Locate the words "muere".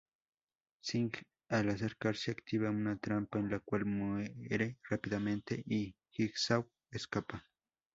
3.85-4.79